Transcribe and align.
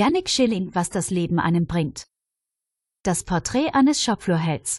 Yannick 0.00 0.30
Schilling, 0.30 0.74
was 0.74 0.88
das 0.88 1.10
Leben 1.10 1.38
einem 1.38 1.66
bringt. 1.66 2.06
Das 3.02 3.22
Porträt 3.22 3.74
eines 3.74 4.02
Shopfloorhelds. 4.02 4.78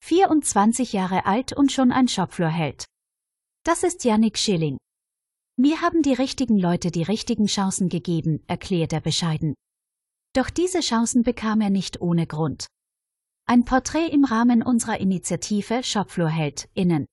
24 0.00 0.94
Jahre 0.94 1.26
alt 1.26 1.52
und 1.52 1.70
schon 1.70 1.92
ein 1.92 2.08
Shopfloorheld. 2.08 2.86
Das 3.62 3.82
ist 3.82 4.02
Yannick 4.06 4.38
Schilling. 4.38 4.78
Mir 5.58 5.82
haben 5.82 6.00
die 6.00 6.14
richtigen 6.14 6.56
Leute 6.56 6.90
die 6.90 7.02
richtigen 7.02 7.44
Chancen 7.44 7.90
gegeben, 7.90 8.42
erklärt 8.46 8.94
er 8.94 9.02
bescheiden. 9.02 9.52
Doch 10.32 10.48
diese 10.48 10.80
Chancen 10.80 11.22
bekam 11.22 11.60
er 11.60 11.68
nicht 11.68 12.00
ohne 12.00 12.26
Grund. 12.26 12.68
Ein 13.44 13.66
Porträt 13.66 14.08
im 14.08 14.24
Rahmen 14.24 14.62
unserer 14.62 15.00
Initiative 15.00 15.82
Shopfloorheld 15.82 16.70
innen. 16.72 17.04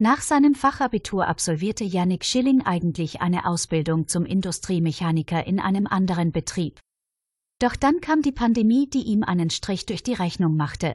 Nach 0.00 0.20
seinem 0.20 0.54
Fachabitur 0.54 1.26
absolvierte 1.26 1.82
Yannick 1.82 2.24
Schilling 2.24 2.62
eigentlich 2.64 3.20
eine 3.20 3.46
Ausbildung 3.46 4.06
zum 4.06 4.24
Industriemechaniker 4.24 5.44
in 5.44 5.58
einem 5.58 5.88
anderen 5.88 6.30
Betrieb. 6.30 6.78
Doch 7.58 7.74
dann 7.74 8.00
kam 8.00 8.22
die 8.22 8.30
Pandemie, 8.30 8.88
die 8.88 9.02
ihm 9.02 9.24
einen 9.24 9.50
Strich 9.50 9.86
durch 9.86 10.04
die 10.04 10.12
Rechnung 10.12 10.56
machte. 10.56 10.92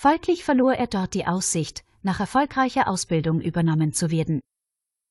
Folglich 0.00 0.44
verlor 0.44 0.74
er 0.74 0.86
dort 0.86 1.14
die 1.14 1.26
Aussicht, 1.26 1.82
nach 2.02 2.20
erfolgreicher 2.20 2.86
Ausbildung 2.86 3.40
übernommen 3.40 3.92
zu 3.92 4.12
werden. 4.12 4.40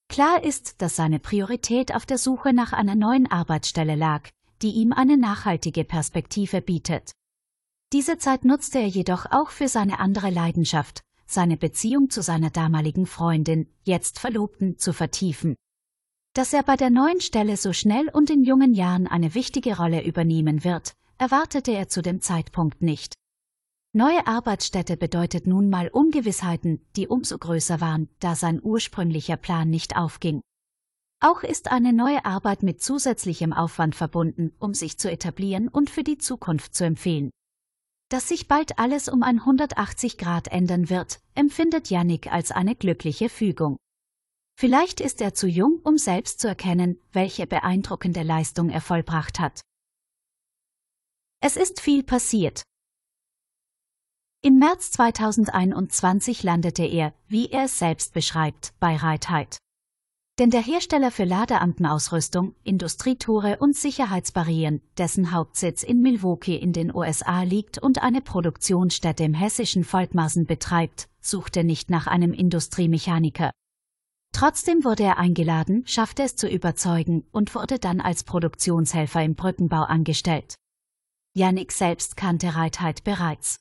Klar 0.07 0.45
ist, 0.45 0.81
dass 0.81 0.95
seine 0.95 1.19
Priorität 1.19 1.93
auf 1.93 2.05
der 2.05 2.17
Suche 2.17 2.53
nach 2.53 2.71
einer 2.71 2.95
neuen 2.95 3.29
Arbeitsstelle 3.29 3.95
lag, 3.95 4.29
die 4.61 4.71
ihm 4.71 4.93
eine 4.93 5.17
nachhaltige 5.17 5.83
Perspektive 5.83 6.61
bietet. 6.61 7.11
Diese 7.91 8.17
Zeit 8.17 8.45
nutzte 8.45 8.79
er 8.79 8.87
jedoch 8.87 9.25
auch 9.31 9.49
für 9.49 9.67
seine 9.67 9.99
andere 9.99 10.29
Leidenschaft, 10.29 11.01
seine 11.31 11.57
Beziehung 11.57 12.09
zu 12.09 12.21
seiner 12.21 12.49
damaligen 12.49 13.05
Freundin, 13.05 13.67
jetzt 13.83 14.19
Verlobten, 14.19 14.77
zu 14.77 14.93
vertiefen. 14.93 15.55
Dass 16.33 16.53
er 16.53 16.63
bei 16.63 16.75
der 16.75 16.89
neuen 16.89 17.19
Stelle 17.19 17.57
so 17.57 17.73
schnell 17.73 18.09
und 18.09 18.29
in 18.29 18.43
jungen 18.43 18.73
Jahren 18.73 19.07
eine 19.07 19.33
wichtige 19.33 19.77
Rolle 19.77 20.03
übernehmen 20.03 20.63
wird, 20.63 20.93
erwartete 21.17 21.71
er 21.71 21.89
zu 21.89 22.01
dem 22.01 22.21
Zeitpunkt 22.21 22.81
nicht. 22.81 23.15
Neue 23.93 24.25
Arbeitsstätte 24.25 24.95
bedeutet 24.95 25.47
nun 25.47 25.69
mal 25.69 25.89
Ungewissheiten, 25.89 26.81
die 26.95 27.07
umso 27.07 27.37
größer 27.37 27.81
waren, 27.81 28.07
da 28.19 28.35
sein 28.35 28.61
ursprünglicher 28.63 29.35
Plan 29.35 29.69
nicht 29.69 29.97
aufging. 29.97 30.41
Auch 31.19 31.43
ist 31.43 31.69
eine 31.69 31.91
neue 31.91 32.23
Arbeit 32.25 32.63
mit 32.63 32.81
zusätzlichem 32.81 33.53
Aufwand 33.53 33.93
verbunden, 33.93 34.53
um 34.59 34.73
sich 34.73 34.97
zu 34.97 35.11
etablieren 35.11 35.67
und 35.67 35.89
für 35.89 36.03
die 36.03 36.17
Zukunft 36.17 36.73
zu 36.73 36.85
empfehlen. 36.85 37.31
Dass 38.11 38.27
sich 38.27 38.49
bald 38.49 38.77
alles 38.77 39.07
um 39.07 39.23
180 39.23 40.17
Grad 40.17 40.49
ändern 40.49 40.89
wird, 40.89 41.21
empfindet 41.33 41.89
Yannick 41.89 42.29
als 42.29 42.51
eine 42.51 42.75
glückliche 42.75 43.29
Fügung. 43.29 43.77
Vielleicht 44.59 44.99
ist 44.99 45.21
er 45.21 45.33
zu 45.33 45.47
jung, 45.47 45.79
um 45.85 45.97
selbst 45.97 46.41
zu 46.41 46.49
erkennen, 46.49 46.99
welche 47.13 47.47
beeindruckende 47.47 48.23
Leistung 48.23 48.69
er 48.69 48.81
vollbracht 48.81 49.39
hat. 49.39 49.61
Es 51.39 51.55
ist 51.55 51.79
viel 51.79 52.03
passiert. 52.03 52.63
Im 54.43 54.59
März 54.59 54.91
2021 54.91 56.43
landete 56.43 56.83
er, 56.83 57.13
wie 57.29 57.49
er 57.49 57.63
es 57.63 57.79
selbst 57.79 58.13
beschreibt, 58.13 58.73
bei 58.81 58.97
Reitheit. 58.97 59.57
Denn 60.39 60.49
der 60.49 60.61
Hersteller 60.61 61.11
für 61.11 61.25
Ladeamtenausrüstung, 61.25 62.55
Industrietore 62.63 63.57
und 63.59 63.75
Sicherheitsbarrieren, 63.75 64.81
dessen 64.97 65.31
Hauptsitz 65.31 65.83
in 65.83 66.01
Milwaukee 66.01 66.55
in 66.55 66.73
den 66.73 66.93
USA 66.93 67.43
liegt 67.43 67.77
und 67.77 68.01
eine 68.01 68.21
Produktionsstätte 68.21 69.23
im 69.23 69.33
hessischen 69.33 69.83
Volkmarsen 69.83 70.45
betreibt, 70.45 71.09
suchte 71.19 71.63
nicht 71.63 71.89
nach 71.89 72.07
einem 72.07 72.33
Industriemechaniker. 72.33 73.51
Trotzdem 74.33 74.83
wurde 74.83 75.03
er 75.03 75.17
eingeladen, 75.17 75.83
schaffte 75.85 76.23
es 76.23 76.35
zu 76.35 76.47
überzeugen 76.47 77.25
und 77.31 77.53
wurde 77.53 77.79
dann 77.79 77.99
als 77.99 78.23
Produktionshelfer 78.23 79.23
im 79.23 79.35
Brückenbau 79.35 79.83
angestellt. 79.83 80.55
Yannick 81.33 81.71
selbst 81.71 82.17
kannte 82.17 82.55
Reitheit 82.55 83.03
bereits. 83.03 83.59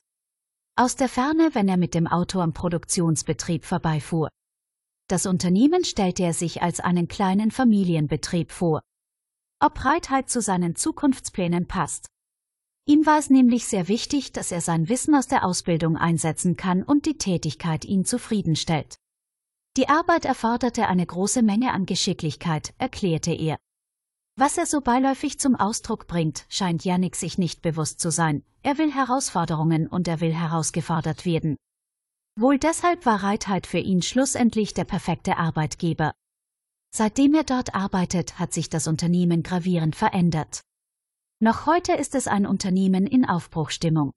Aus 0.75 0.95
der 0.95 1.09
Ferne, 1.09 1.49
wenn 1.53 1.67
er 1.67 1.77
mit 1.77 1.93
dem 1.93 2.07
Auto 2.07 2.39
am 2.39 2.53
Produktionsbetrieb 2.53 3.65
vorbeifuhr. 3.65 4.29
Das 5.11 5.25
Unternehmen 5.25 5.83
stellte 5.83 6.23
er 6.23 6.33
sich 6.33 6.61
als 6.61 6.79
einen 6.79 7.09
kleinen 7.09 7.51
Familienbetrieb 7.51 8.49
vor. 8.49 8.79
Ob 9.59 9.83
Reitheit 9.83 10.29
zu 10.29 10.39
seinen 10.39 10.77
Zukunftsplänen 10.77 11.67
passt. 11.67 12.07
Ihm 12.85 13.05
war 13.05 13.19
es 13.19 13.29
nämlich 13.29 13.65
sehr 13.65 13.89
wichtig, 13.89 14.31
dass 14.31 14.53
er 14.53 14.61
sein 14.61 14.87
Wissen 14.87 15.13
aus 15.13 15.27
der 15.27 15.43
Ausbildung 15.43 15.97
einsetzen 15.97 16.55
kann 16.55 16.81
und 16.81 17.05
die 17.05 17.17
Tätigkeit 17.17 17.83
ihn 17.83 18.05
zufriedenstellt. 18.05 18.95
Die 19.75 19.89
Arbeit 19.89 20.23
erforderte 20.23 20.87
eine 20.87 21.05
große 21.05 21.41
Menge 21.41 21.73
an 21.73 21.85
Geschicklichkeit, 21.85 22.73
erklärte 22.77 23.33
er. 23.33 23.57
Was 24.37 24.57
er 24.57 24.65
so 24.65 24.79
beiläufig 24.79 25.41
zum 25.41 25.57
Ausdruck 25.57 26.07
bringt, 26.07 26.45
scheint 26.47 26.85
Yannick 26.85 27.17
sich 27.17 27.37
nicht 27.37 27.61
bewusst 27.61 27.99
zu 27.99 28.11
sein. 28.11 28.45
Er 28.63 28.77
will 28.77 28.93
Herausforderungen 28.93 29.87
und 29.87 30.07
er 30.07 30.21
will 30.21 30.33
herausgefordert 30.33 31.25
werden. 31.25 31.57
Wohl 32.39 32.57
deshalb 32.57 33.05
war 33.05 33.23
Reitheit 33.23 33.67
für 33.67 33.79
ihn 33.79 34.01
schlussendlich 34.01 34.73
der 34.73 34.85
perfekte 34.85 35.37
Arbeitgeber. 35.37 36.13
Seitdem 36.93 37.33
er 37.35 37.43
dort 37.43 37.75
arbeitet, 37.75 38.39
hat 38.39 38.53
sich 38.53 38.69
das 38.69 38.87
Unternehmen 38.87 39.43
gravierend 39.43 39.95
verändert. 39.95 40.61
Noch 41.39 41.65
heute 41.65 41.93
ist 41.93 42.15
es 42.15 42.27
ein 42.27 42.45
Unternehmen 42.45 43.07
in 43.07 43.25
Aufbruchstimmung. 43.25 44.11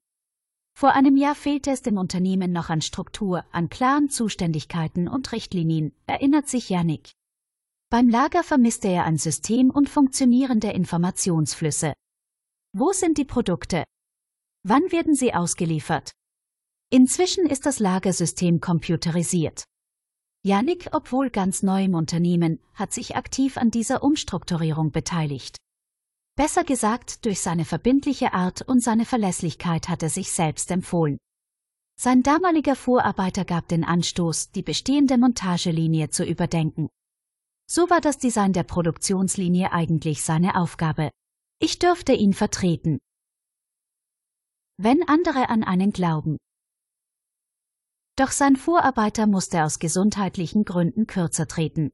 Vor 0.77 0.91
einem 0.91 1.15
Jahr 1.15 1.35
fehlte 1.35 1.71
es 1.71 1.81
dem 1.81 1.97
Unternehmen 1.97 2.51
noch 2.51 2.69
an 2.69 2.81
Struktur, 2.81 3.45
an 3.51 3.69
klaren 3.69 4.09
Zuständigkeiten 4.09 5.07
und 5.07 5.31
Richtlinien, 5.31 5.93
erinnert 6.05 6.49
sich 6.49 6.69
Yannick. 6.69 7.13
Beim 7.89 8.09
Lager 8.09 8.43
vermisste 8.43 8.89
er 8.89 9.05
ein 9.05 9.17
System 9.17 9.69
und 9.69 9.87
funktionierende 9.87 10.71
Informationsflüsse. 10.71 11.93
Wo 12.73 12.91
sind 12.91 13.17
die 13.17 13.25
Produkte? 13.25 13.85
Wann 14.63 14.91
werden 14.91 15.15
sie 15.15 15.33
ausgeliefert? 15.33 16.11
Inzwischen 16.95 17.45
ist 17.45 17.65
das 17.65 17.79
Lagersystem 17.79 18.61
computerisiert. 18.61 19.65
Yannick, 20.45 20.87
obwohl 20.93 21.29
ganz 21.29 21.61
neu 21.61 21.83
im 21.83 21.93
Unternehmen, 21.93 22.61
hat 22.73 22.93
sich 22.93 23.17
aktiv 23.17 23.57
an 23.57 23.69
dieser 23.69 24.01
Umstrukturierung 24.01 24.91
beteiligt. 24.91 25.57
Besser 26.37 26.63
gesagt, 26.63 27.25
durch 27.25 27.41
seine 27.41 27.65
verbindliche 27.65 28.33
Art 28.33 28.61
und 28.61 28.81
seine 28.81 29.03
Verlässlichkeit 29.03 29.89
hat 29.89 30.03
er 30.03 30.09
sich 30.09 30.31
selbst 30.31 30.71
empfohlen. 30.71 31.17
Sein 31.99 32.23
damaliger 32.23 32.77
Vorarbeiter 32.77 33.43
gab 33.43 33.67
den 33.67 33.83
Anstoß, 33.83 34.51
die 34.51 34.63
bestehende 34.63 35.17
Montagelinie 35.17 36.11
zu 36.11 36.23
überdenken. 36.23 36.87
So 37.69 37.89
war 37.89 37.99
das 37.99 38.19
Design 38.19 38.53
der 38.53 38.63
Produktionslinie 38.63 39.73
eigentlich 39.73 40.23
seine 40.23 40.55
Aufgabe. 40.55 41.11
Ich 41.59 41.77
dürfte 41.77 42.13
ihn 42.13 42.33
vertreten. 42.33 42.99
Wenn 44.77 45.05
andere 45.09 45.49
an 45.49 45.65
einen 45.65 45.91
glauben, 45.91 46.37
doch 48.15 48.31
sein 48.31 48.55
Vorarbeiter 48.55 49.27
musste 49.27 49.63
aus 49.63 49.79
gesundheitlichen 49.79 50.63
Gründen 50.63 51.07
kürzer 51.07 51.47
treten. 51.47 51.91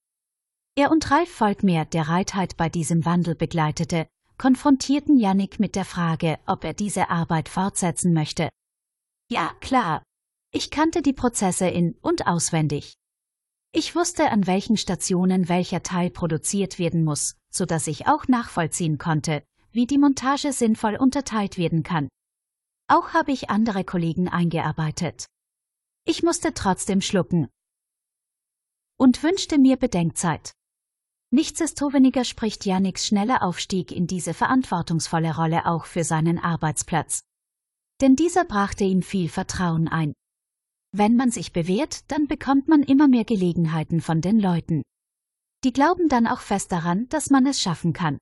Er 0.75 0.91
und 0.91 1.11
Ralf 1.11 1.29
Volkmeer, 1.29 1.85
der 1.85 2.07
Reitheit 2.07 2.57
bei 2.57 2.69
diesem 2.69 3.05
Wandel 3.05 3.35
begleitete, 3.35 4.07
konfrontierten 4.37 5.17
Yannick 5.17 5.59
mit 5.59 5.75
der 5.75 5.85
Frage, 5.85 6.39
ob 6.45 6.63
er 6.63 6.73
diese 6.73 7.09
Arbeit 7.09 7.49
fortsetzen 7.49 8.13
möchte. 8.13 8.49
Ja, 9.29 9.51
klar. 9.59 10.03
Ich 10.51 10.71
kannte 10.71 11.01
die 11.01 11.13
Prozesse 11.13 11.67
in 11.67 11.93
und 12.01 12.27
auswendig. 12.27 12.95
Ich 13.73 13.95
wusste, 13.95 14.31
an 14.31 14.47
welchen 14.47 14.77
Stationen 14.77 15.47
welcher 15.47 15.81
Teil 15.81 16.09
produziert 16.09 16.77
werden 16.77 17.03
muss, 17.03 17.35
so 17.49 17.65
dass 17.65 17.87
ich 17.87 18.07
auch 18.07 18.27
nachvollziehen 18.27 18.97
konnte, 18.97 19.43
wie 19.71 19.87
die 19.87 19.97
Montage 19.97 20.51
sinnvoll 20.51 20.97
unterteilt 20.97 21.57
werden 21.57 21.83
kann. 21.83 22.09
Auch 22.87 23.13
habe 23.13 23.31
ich 23.31 23.49
andere 23.49 23.85
Kollegen 23.85 24.27
eingearbeitet. 24.27 25.27
Ich 26.05 26.23
musste 26.23 26.53
trotzdem 26.53 27.01
schlucken 27.01 27.47
und 28.97 29.23
wünschte 29.23 29.57
mir 29.57 29.77
Bedenkzeit. 29.77 30.51
Nichtsdestoweniger 31.31 32.23
spricht 32.23 32.65
Yannicks 32.65 33.07
schneller 33.07 33.41
Aufstieg 33.41 33.91
in 33.91 34.05
diese 34.05 34.33
verantwortungsvolle 34.33 35.35
Rolle 35.35 35.65
auch 35.65 35.85
für 35.85 36.03
seinen 36.03 36.37
Arbeitsplatz. 36.37 37.21
Denn 38.01 38.15
dieser 38.15 38.45
brachte 38.45 38.83
ihm 38.83 39.01
viel 39.01 39.29
Vertrauen 39.29 39.87
ein. 39.87 40.13
Wenn 40.91 41.15
man 41.15 41.31
sich 41.31 41.53
bewährt, 41.53 42.11
dann 42.11 42.27
bekommt 42.27 42.67
man 42.67 42.83
immer 42.83 43.07
mehr 43.07 43.23
Gelegenheiten 43.23 44.01
von 44.01 44.21
den 44.21 44.39
Leuten. 44.39 44.83
Die 45.63 45.71
glauben 45.71 46.09
dann 46.09 46.27
auch 46.27 46.41
fest 46.41 46.71
daran, 46.71 47.07
dass 47.09 47.29
man 47.29 47.45
es 47.45 47.61
schaffen 47.61 47.93
kann. 47.93 48.17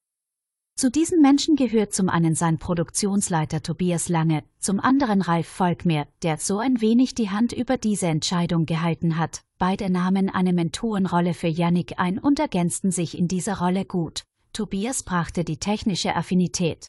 Zu 0.79 0.89
diesen 0.89 1.21
Menschen 1.21 1.57
gehört 1.57 1.93
zum 1.93 2.07
einen 2.07 2.35
sein 2.35 2.57
Produktionsleiter 2.57 3.61
Tobias 3.61 4.07
Lange, 4.07 4.45
zum 4.59 4.79
anderen 4.79 5.21
Ralf 5.21 5.45
Volkmeer, 5.45 6.07
der 6.23 6.37
so 6.37 6.59
ein 6.59 6.79
wenig 6.79 7.13
die 7.15 7.29
Hand 7.29 7.51
über 7.51 7.75
diese 7.75 8.07
Entscheidung 8.07 8.65
gehalten 8.65 9.17
hat. 9.17 9.41
Beide 9.57 9.89
nahmen 9.89 10.29
eine 10.29 10.53
Mentorenrolle 10.53 11.33
für 11.33 11.49
Yannick 11.49 11.99
ein 11.99 12.17
und 12.17 12.39
ergänzten 12.39 12.91
sich 12.91 13.17
in 13.17 13.27
dieser 13.27 13.59
Rolle 13.59 13.83
gut. 13.83 14.23
Tobias 14.53 15.03
brachte 15.03 15.43
die 15.43 15.57
technische 15.57 16.15
Affinität. 16.15 16.87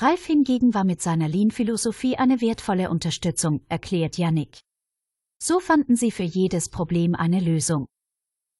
Ralf 0.00 0.24
hingegen 0.24 0.72
war 0.72 0.84
mit 0.84 1.02
seiner 1.02 1.26
Lean-Philosophie 1.26 2.16
eine 2.16 2.40
wertvolle 2.40 2.90
Unterstützung, 2.90 3.62
erklärt 3.68 4.18
Yannick. 4.18 4.60
So 5.42 5.58
fanden 5.58 5.96
sie 5.96 6.12
für 6.12 6.22
jedes 6.22 6.68
Problem 6.68 7.16
eine 7.16 7.40
Lösung. 7.40 7.86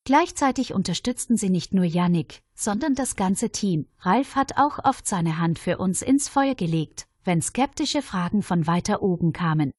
Gleichzeitig 0.04 0.72
unterstützten 0.72 1.36
sie 1.36 1.50
nicht 1.50 1.74
nur 1.74 1.84
Yannick, 1.84 2.42
sondern 2.54 2.94
das 2.94 3.16
ganze 3.16 3.50
Team. 3.50 3.86
Ralf 4.00 4.34
hat 4.34 4.56
auch 4.56 4.78
oft 4.82 5.06
seine 5.06 5.38
Hand 5.38 5.58
für 5.58 5.78
uns 5.78 6.02
ins 6.02 6.28
Feuer 6.28 6.54
gelegt, 6.54 7.06
wenn 7.24 7.42
skeptische 7.42 8.02
Fragen 8.02 8.42
von 8.42 8.66
weiter 8.66 9.02
oben 9.02 9.32
kamen. 9.32 9.72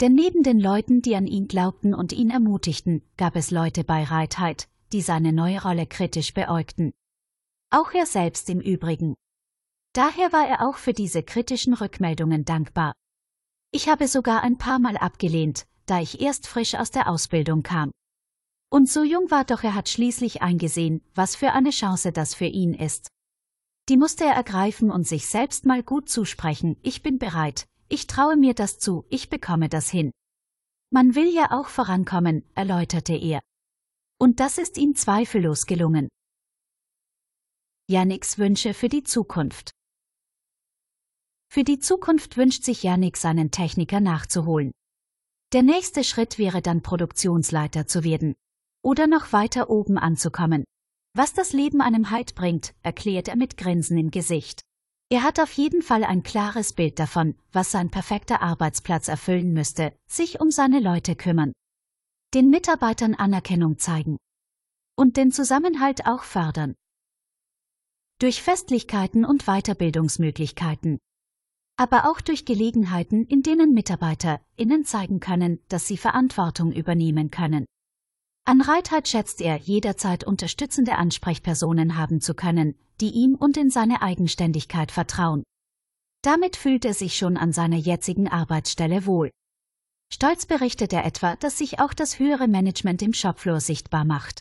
Denn 0.00 0.14
neben 0.14 0.42
den 0.42 0.60
Leuten, 0.60 1.02
die 1.02 1.16
an 1.16 1.26
ihn 1.26 1.48
glaubten 1.48 1.92
und 1.94 2.12
ihn 2.12 2.30
ermutigten, 2.30 3.02
gab 3.16 3.34
es 3.36 3.50
Leute 3.50 3.84
bei 3.84 4.04
Reitheit, 4.04 4.68
die 4.92 5.02
seine 5.02 5.32
neue 5.32 5.62
Rolle 5.62 5.86
kritisch 5.86 6.34
beäugten. 6.34 6.92
Auch 7.70 7.92
er 7.92 8.06
selbst 8.06 8.48
im 8.48 8.60
Übrigen. 8.60 9.14
Daher 9.92 10.32
war 10.32 10.46
er 10.46 10.68
auch 10.68 10.76
für 10.76 10.92
diese 10.92 11.22
kritischen 11.22 11.74
Rückmeldungen 11.74 12.44
dankbar. 12.44 12.92
Ich 13.72 13.88
habe 13.88 14.06
sogar 14.06 14.42
ein 14.42 14.56
paar 14.56 14.78
Mal 14.78 14.96
abgelehnt, 14.96 15.66
da 15.86 16.00
ich 16.00 16.20
erst 16.20 16.46
frisch 16.46 16.74
aus 16.74 16.90
der 16.90 17.08
Ausbildung 17.08 17.62
kam. 17.62 17.90
Und 18.70 18.88
so 18.88 19.02
jung 19.02 19.30
war 19.30 19.44
doch 19.44 19.62
er 19.62 19.74
hat 19.74 19.88
schließlich 19.88 20.42
eingesehen, 20.42 21.02
was 21.14 21.36
für 21.36 21.52
eine 21.52 21.70
Chance 21.70 22.12
das 22.12 22.34
für 22.34 22.46
ihn 22.46 22.74
ist. 22.74 23.08
Die 23.88 23.96
musste 23.96 24.24
er 24.24 24.34
ergreifen 24.34 24.90
und 24.90 25.06
sich 25.06 25.26
selbst 25.26 25.64
mal 25.64 25.82
gut 25.82 26.10
zusprechen, 26.10 26.76
ich 26.82 27.02
bin 27.02 27.18
bereit, 27.18 27.66
ich 27.88 28.06
traue 28.06 28.36
mir 28.36 28.52
das 28.52 28.78
zu, 28.78 29.06
ich 29.08 29.30
bekomme 29.30 29.70
das 29.70 29.88
hin. 29.88 30.10
Man 30.90 31.14
will 31.14 31.32
ja 31.32 31.50
auch 31.52 31.68
vorankommen, 31.68 32.44
erläuterte 32.54 33.14
er. 33.14 33.40
Und 34.18 34.40
das 34.40 34.58
ist 34.58 34.76
ihm 34.76 34.94
zweifellos 34.94 35.64
gelungen. 35.66 36.08
Yannicks 37.90 38.36
Wünsche 38.36 38.74
für 38.74 38.90
die 38.90 39.02
Zukunft. 39.02 39.70
Für 41.50 41.64
die 41.64 41.78
Zukunft 41.78 42.36
wünscht 42.36 42.64
sich 42.64 42.82
Yannick 42.82 43.16
seinen 43.16 43.50
Techniker 43.50 44.00
nachzuholen. 44.00 44.72
Der 45.54 45.62
nächste 45.62 46.04
Schritt 46.04 46.38
wäre 46.38 46.60
dann 46.60 46.82
Produktionsleiter 46.82 47.86
zu 47.86 48.04
werden. 48.04 48.34
Oder 48.82 49.06
noch 49.06 49.32
weiter 49.32 49.70
oben 49.70 49.98
anzukommen. 49.98 50.64
Was 51.14 51.32
das 51.32 51.52
Leben 51.52 51.80
einem 51.80 52.10
Halt 52.10 52.34
bringt, 52.34 52.74
erklärt 52.82 53.28
er 53.28 53.36
mit 53.36 53.56
Grinsen 53.56 53.98
im 53.98 54.10
Gesicht. 54.10 54.62
Er 55.10 55.22
hat 55.22 55.40
auf 55.40 55.52
jeden 55.52 55.80
Fall 55.80 56.04
ein 56.04 56.22
klares 56.22 56.74
Bild 56.74 56.98
davon, 56.98 57.34
was 57.50 57.70
sein 57.70 57.90
perfekter 57.90 58.42
Arbeitsplatz 58.42 59.08
erfüllen 59.08 59.52
müsste, 59.54 59.96
sich 60.06 60.40
um 60.40 60.50
seine 60.50 60.80
Leute 60.80 61.16
kümmern. 61.16 61.52
Den 62.34 62.50
Mitarbeitern 62.50 63.14
Anerkennung 63.14 63.78
zeigen. 63.78 64.18
Und 64.96 65.16
den 65.16 65.32
Zusammenhalt 65.32 66.06
auch 66.06 66.24
fördern. 66.24 66.74
Durch 68.18 68.42
Festlichkeiten 68.42 69.24
und 69.24 69.44
Weiterbildungsmöglichkeiten. 69.46 70.98
Aber 71.78 72.10
auch 72.10 72.20
durch 72.20 72.44
Gelegenheiten, 72.44 73.24
in 73.24 73.42
denen 73.42 73.72
Mitarbeiter 73.72 74.40
innen 74.56 74.84
zeigen 74.84 75.20
können, 75.20 75.60
dass 75.68 75.86
sie 75.86 75.96
Verantwortung 75.96 76.72
übernehmen 76.72 77.30
können. 77.30 77.64
An 78.48 78.62
Reitheit 78.62 79.06
schätzt 79.06 79.42
er, 79.42 79.58
jederzeit 79.58 80.24
unterstützende 80.24 80.96
Ansprechpersonen 80.96 81.98
haben 81.98 82.22
zu 82.22 82.32
können, 82.32 82.76
die 82.98 83.10
ihm 83.10 83.34
und 83.34 83.58
in 83.58 83.68
seine 83.68 84.00
Eigenständigkeit 84.00 84.90
vertrauen. 84.90 85.42
Damit 86.22 86.56
fühlt 86.56 86.86
er 86.86 86.94
sich 86.94 87.18
schon 87.18 87.36
an 87.36 87.52
seiner 87.52 87.76
jetzigen 87.76 88.26
Arbeitsstelle 88.26 89.04
wohl. 89.04 89.30
Stolz 90.10 90.46
berichtet 90.46 90.94
er 90.94 91.04
etwa, 91.04 91.36
dass 91.36 91.58
sich 91.58 91.78
auch 91.78 91.92
das 91.92 92.18
höhere 92.18 92.48
Management 92.48 93.02
im 93.02 93.12
Shopfloor 93.12 93.60
sichtbar 93.60 94.06
macht. 94.06 94.40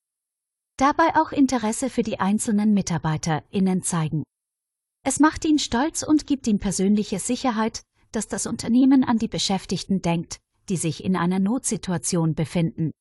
Dabei 0.77 1.18
auch 1.18 1.33
Interesse 1.33 1.89
für 1.89 2.04
die 2.04 2.21
einzelnen 2.21 2.74
MitarbeiterInnen 2.74 3.83
zeigen. 3.83 4.24
Es 5.04 5.19
macht 5.19 5.44
ihn 5.44 5.59
stolz 5.59 6.04
und 6.04 6.25
gibt 6.27 6.48
ihm 6.48 6.59
persönliche 6.59 7.19
Sicherheit, 7.19 7.83
dass 8.13 8.30
das 8.30 8.48
Unternehmen 8.48 9.04
an 9.04 9.18
die 9.18 9.27
Beschäftigten 9.27 10.01
denkt, 10.01 10.38
die 10.69 10.77
sich 10.77 11.04
in 11.04 11.18
einer 11.18 11.39
Notsituation 11.39 12.36
befinden. 12.36 12.92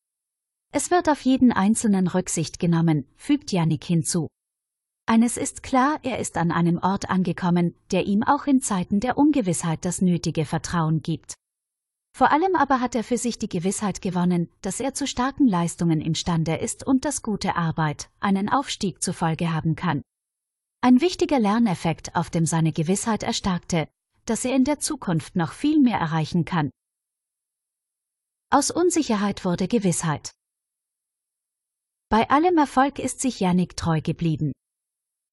Es 0.76 0.90
wird 0.90 1.08
auf 1.08 1.22
jeden 1.22 1.52
Einzelnen 1.52 2.06
Rücksicht 2.06 2.58
genommen, 2.58 3.06
fügt 3.16 3.50
Yannick 3.50 3.82
hinzu. 3.82 4.28
Eines 5.06 5.38
ist 5.38 5.62
klar, 5.62 5.98
er 6.02 6.18
ist 6.18 6.36
an 6.36 6.52
einem 6.52 6.76
Ort 6.76 7.08
angekommen, 7.08 7.74
der 7.92 8.04
ihm 8.04 8.22
auch 8.22 8.46
in 8.46 8.60
Zeiten 8.60 9.00
der 9.00 9.16
Ungewissheit 9.16 9.86
das 9.86 10.02
nötige 10.02 10.44
Vertrauen 10.44 11.00
gibt. 11.00 11.32
Vor 12.14 12.30
allem 12.30 12.54
aber 12.56 12.82
hat 12.82 12.94
er 12.94 13.04
für 13.04 13.16
sich 13.16 13.38
die 13.38 13.48
Gewissheit 13.48 14.02
gewonnen, 14.02 14.50
dass 14.60 14.78
er 14.78 14.92
zu 14.92 15.06
starken 15.06 15.48
Leistungen 15.48 16.02
imstande 16.02 16.56
ist 16.56 16.86
und 16.86 17.06
dass 17.06 17.22
gute 17.22 17.56
Arbeit 17.56 18.10
einen 18.20 18.50
Aufstieg 18.50 19.02
zur 19.02 19.14
Folge 19.14 19.54
haben 19.54 19.76
kann. 19.76 20.02
Ein 20.82 21.00
wichtiger 21.00 21.38
Lerneffekt, 21.38 22.14
auf 22.14 22.28
dem 22.28 22.44
seine 22.44 22.72
Gewissheit 22.72 23.22
erstarkte, 23.22 23.88
dass 24.26 24.44
er 24.44 24.54
in 24.54 24.64
der 24.64 24.78
Zukunft 24.78 25.36
noch 25.36 25.52
viel 25.52 25.80
mehr 25.80 25.98
erreichen 25.98 26.44
kann. 26.44 26.68
Aus 28.50 28.70
Unsicherheit 28.70 29.46
wurde 29.46 29.68
Gewissheit. 29.68 30.32
Bei 32.08 32.30
allem 32.30 32.56
Erfolg 32.56 33.00
ist 33.00 33.20
sich 33.20 33.40
Yannick 33.40 33.76
treu 33.76 34.00
geblieben. 34.00 34.52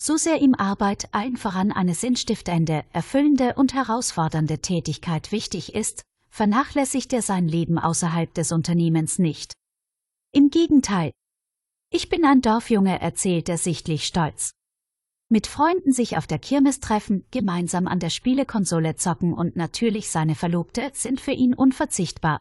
So 0.01 0.17
sehr 0.17 0.41
ihm 0.41 0.55
Arbeit, 0.55 1.07
allen 1.13 1.37
voran 1.37 1.71
eine 1.71 1.93
sinnstiftende, 1.93 2.83
erfüllende 2.91 3.53
und 3.55 3.75
herausfordernde 3.75 4.59
Tätigkeit 4.59 5.31
wichtig 5.31 5.75
ist, 5.75 6.01
vernachlässigt 6.29 7.13
er 7.13 7.21
sein 7.21 7.47
Leben 7.47 7.77
außerhalb 7.77 8.33
des 8.33 8.51
Unternehmens 8.51 9.19
nicht. 9.19 9.53
Im 10.31 10.49
Gegenteil. 10.49 11.11
Ich 11.91 12.09
bin 12.09 12.25
ein 12.25 12.41
Dorfjunge, 12.41 12.99
erzählt 12.99 13.49
er 13.49 13.59
sichtlich 13.59 14.07
stolz. 14.07 14.53
Mit 15.29 15.45
Freunden 15.45 15.93
sich 15.93 16.17
auf 16.17 16.25
der 16.25 16.39
Kirmes 16.39 16.79
treffen, 16.79 17.23
gemeinsam 17.29 17.87
an 17.87 17.99
der 17.99 18.09
Spielekonsole 18.09 18.95
zocken 18.95 19.33
und 19.33 19.55
natürlich 19.55 20.09
seine 20.09 20.33
Verlobte 20.33 20.89
sind 20.93 21.21
für 21.21 21.31
ihn 21.31 21.53
unverzichtbar. 21.53 22.39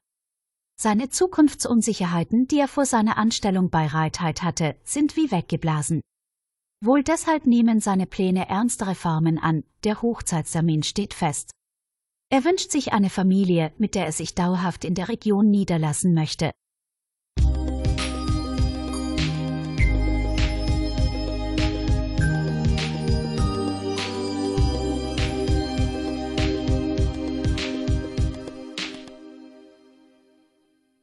Seine 0.82 1.10
Zukunftsunsicherheiten, 1.10 2.48
die 2.48 2.58
er 2.58 2.66
vor 2.66 2.86
seiner 2.86 3.16
Anstellung 3.16 3.70
bei 3.70 3.86
Reitheit 3.86 4.42
hatte, 4.42 4.74
sind 4.82 5.14
wie 5.14 5.30
weggeblasen. 5.30 6.00
Wohl 6.84 7.04
deshalb 7.04 7.46
nehmen 7.46 7.78
seine 7.78 8.04
Pläne 8.04 8.48
ernste 8.48 8.88
Reformen 8.88 9.38
an, 9.38 9.62
der 9.84 10.02
Hochzeitstermin 10.02 10.82
steht 10.82 11.14
fest. 11.14 11.52
Er 12.30 12.44
wünscht 12.44 12.72
sich 12.72 12.92
eine 12.92 13.10
Familie, 13.10 13.72
mit 13.78 13.94
der 13.94 14.06
er 14.06 14.10
sich 14.10 14.34
dauerhaft 14.34 14.84
in 14.84 14.96
der 14.96 15.08
Region 15.08 15.52
niederlassen 15.52 16.14
möchte. 16.14 16.50